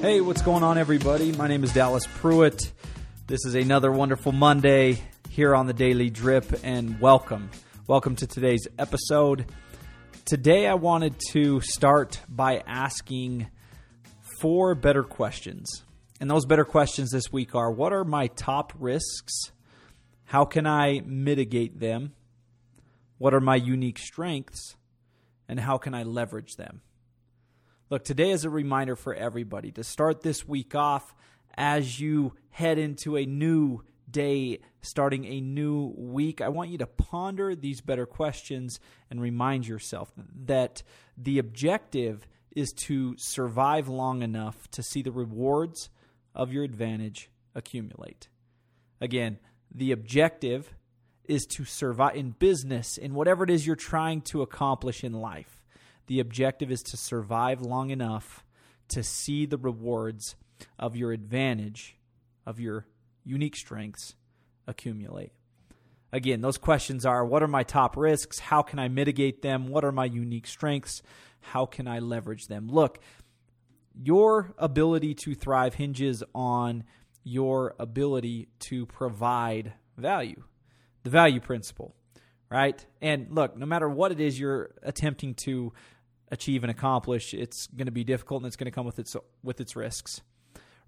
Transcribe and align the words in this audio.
Hey, 0.00 0.22
what's 0.22 0.40
going 0.40 0.62
on, 0.62 0.78
everybody? 0.78 1.30
My 1.32 1.46
name 1.46 1.62
is 1.62 1.74
Dallas 1.74 2.06
Pruitt. 2.06 2.72
This 3.26 3.44
is 3.44 3.54
another 3.54 3.92
wonderful 3.92 4.32
Monday 4.32 5.02
here 5.28 5.54
on 5.54 5.66
the 5.66 5.74
Daily 5.74 6.08
Drip, 6.08 6.64
and 6.64 6.98
welcome. 7.02 7.50
Welcome 7.86 8.16
to 8.16 8.26
today's 8.26 8.66
episode. 8.78 9.44
Today, 10.24 10.66
I 10.66 10.72
wanted 10.72 11.20
to 11.32 11.60
start 11.60 12.18
by 12.30 12.62
asking 12.66 13.50
four 14.40 14.74
better 14.74 15.02
questions. 15.02 15.84
And 16.18 16.30
those 16.30 16.46
better 16.46 16.64
questions 16.64 17.10
this 17.10 17.30
week 17.30 17.54
are 17.54 17.70
What 17.70 17.92
are 17.92 18.02
my 18.02 18.28
top 18.28 18.72
risks? 18.78 19.52
How 20.24 20.46
can 20.46 20.66
I 20.66 21.02
mitigate 21.04 21.78
them? 21.78 22.14
What 23.18 23.34
are 23.34 23.40
my 23.40 23.56
unique 23.56 23.98
strengths? 23.98 24.76
And 25.46 25.60
how 25.60 25.76
can 25.76 25.92
I 25.92 26.04
leverage 26.04 26.54
them? 26.56 26.80
Look, 27.90 28.04
today 28.04 28.30
is 28.30 28.44
a 28.44 28.50
reminder 28.50 28.94
for 28.94 29.12
everybody 29.12 29.72
to 29.72 29.82
start 29.82 30.22
this 30.22 30.46
week 30.46 30.76
off 30.76 31.12
as 31.56 31.98
you 31.98 32.34
head 32.50 32.78
into 32.78 33.16
a 33.16 33.26
new 33.26 33.82
day, 34.08 34.60
starting 34.80 35.24
a 35.24 35.40
new 35.40 35.92
week. 35.96 36.40
I 36.40 36.50
want 36.50 36.70
you 36.70 36.78
to 36.78 36.86
ponder 36.86 37.56
these 37.56 37.80
better 37.80 38.06
questions 38.06 38.78
and 39.10 39.20
remind 39.20 39.66
yourself 39.66 40.12
that 40.44 40.84
the 41.18 41.40
objective 41.40 42.28
is 42.54 42.72
to 42.84 43.16
survive 43.18 43.88
long 43.88 44.22
enough 44.22 44.70
to 44.70 44.84
see 44.84 45.02
the 45.02 45.10
rewards 45.10 45.90
of 46.32 46.52
your 46.52 46.62
advantage 46.62 47.28
accumulate. 47.56 48.28
Again, 49.00 49.40
the 49.74 49.90
objective 49.90 50.76
is 51.24 51.44
to 51.46 51.64
survive 51.64 52.14
in 52.14 52.36
business, 52.38 52.96
in 52.96 53.14
whatever 53.14 53.42
it 53.42 53.50
is 53.50 53.66
you're 53.66 53.74
trying 53.74 54.20
to 54.20 54.42
accomplish 54.42 55.02
in 55.02 55.12
life 55.12 55.59
the 56.10 56.18
objective 56.18 56.72
is 56.72 56.82
to 56.82 56.96
survive 56.96 57.62
long 57.62 57.90
enough 57.90 58.44
to 58.88 59.00
see 59.00 59.46
the 59.46 59.56
rewards 59.56 60.34
of 60.76 60.96
your 60.96 61.12
advantage, 61.12 61.94
of 62.44 62.58
your 62.58 62.84
unique 63.22 63.54
strengths 63.54 64.16
accumulate. 64.66 65.30
Again, 66.12 66.40
those 66.40 66.58
questions 66.58 67.06
are 67.06 67.24
what 67.24 67.44
are 67.44 67.46
my 67.46 67.62
top 67.62 67.96
risks? 67.96 68.40
How 68.40 68.60
can 68.60 68.80
I 68.80 68.88
mitigate 68.88 69.40
them? 69.40 69.68
What 69.68 69.84
are 69.84 69.92
my 69.92 70.06
unique 70.06 70.48
strengths? 70.48 71.00
How 71.42 71.64
can 71.64 71.86
I 71.86 72.00
leverage 72.00 72.48
them? 72.48 72.66
Look, 72.68 72.98
your 73.94 74.52
ability 74.58 75.14
to 75.14 75.36
thrive 75.36 75.74
hinges 75.74 76.24
on 76.34 76.82
your 77.22 77.76
ability 77.78 78.48
to 78.70 78.84
provide 78.86 79.74
value, 79.96 80.42
the 81.04 81.10
value 81.10 81.38
principle, 81.38 81.94
right? 82.50 82.84
And 83.00 83.28
look, 83.30 83.56
no 83.56 83.64
matter 83.64 83.88
what 83.88 84.10
it 84.10 84.18
is 84.18 84.40
you're 84.40 84.72
attempting 84.82 85.34
to 85.44 85.72
achieve 86.30 86.64
and 86.64 86.70
accomplish, 86.70 87.34
it's 87.34 87.66
going 87.68 87.86
to 87.86 87.92
be 87.92 88.04
difficult 88.04 88.42
and 88.42 88.46
it's 88.46 88.56
going 88.56 88.66
to 88.66 88.74
come 88.74 88.86
with 88.86 88.98
its 88.98 89.16
with 89.42 89.60
its 89.60 89.76
risks. 89.76 90.20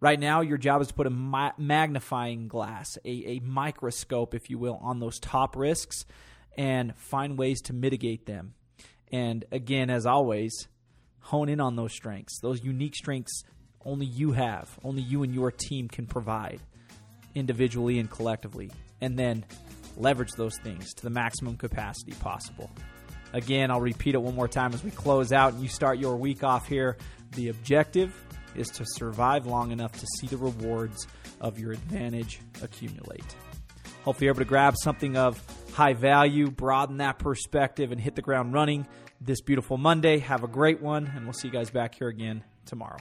Right 0.00 0.18
now, 0.18 0.40
your 0.40 0.58
job 0.58 0.82
is 0.82 0.88
to 0.88 0.94
put 0.94 1.06
a 1.06 1.52
magnifying 1.58 2.48
glass, 2.48 2.98
a, 3.04 3.36
a 3.36 3.40
microscope, 3.40 4.34
if 4.34 4.50
you 4.50 4.58
will, 4.58 4.80
on 4.82 4.98
those 4.98 5.20
top 5.20 5.54
risks 5.54 6.04
and 6.56 6.96
find 6.96 7.38
ways 7.38 7.60
to 7.62 7.72
mitigate 7.72 8.26
them. 8.26 8.54
And 9.12 9.44
again, 9.52 9.90
as 9.90 10.04
always, 10.04 10.66
hone 11.20 11.48
in 11.48 11.60
on 11.60 11.76
those 11.76 11.92
strengths, 11.92 12.40
those 12.40 12.64
unique 12.64 12.96
strengths 12.96 13.44
only 13.84 14.06
you 14.06 14.32
have, 14.32 14.76
only 14.82 15.02
you 15.02 15.22
and 15.22 15.32
your 15.32 15.52
team 15.52 15.86
can 15.88 16.06
provide 16.06 16.60
individually 17.36 17.98
and 18.00 18.10
collectively. 18.10 18.70
And 19.00 19.18
then 19.18 19.44
leverage 19.96 20.32
those 20.32 20.56
things 20.58 20.94
to 20.94 21.02
the 21.02 21.10
maximum 21.10 21.56
capacity 21.56 22.12
possible. 22.12 22.70
Again, 23.32 23.70
I'll 23.70 23.80
repeat 23.80 24.14
it 24.14 24.22
one 24.22 24.34
more 24.34 24.48
time 24.48 24.74
as 24.74 24.84
we 24.84 24.90
close 24.90 25.32
out 25.32 25.54
and 25.54 25.62
you 25.62 25.68
start 25.68 25.98
your 25.98 26.16
week 26.16 26.44
off 26.44 26.66
here. 26.66 26.96
The 27.32 27.48
objective 27.48 28.14
is 28.54 28.68
to 28.68 28.84
survive 28.86 29.46
long 29.46 29.70
enough 29.70 29.92
to 29.92 30.06
see 30.18 30.26
the 30.26 30.36
rewards 30.36 31.06
of 31.40 31.58
your 31.58 31.72
advantage 31.72 32.40
accumulate. 32.62 33.24
Hopefully, 34.04 34.26
you're 34.26 34.34
able 34.34 34.40
to 34.40 34.48
grab 34.48 34.74
something 34.76 35.16
of 35.16 35.42
high 35.72 35.94
value, 35.94 36.50
broaden 36.50 36.98
that 36.98 37.18
perspective, 37.18 37.92
and 37.92 38.00
hit 38.00 38.14
the 38.14 38.22
ground 38.22 38.52
running 38.52 38.86
this 39.20 39.40
beautiful 39.40 39.78
Monday. 39.78 40.18
Have 40.18 40.44
a 40.44 40.48
great 40.48 40.82
one, 40.82 41.10
and 41.14 41.24
we'll 41.24 41.32
see 41.32 41.48
you 41.48 41.54
guys 41.54 41.70
back 41.70 41.94
here 41.94 42.08
again 42.08 42.44
tomorrow. 42.66 42.98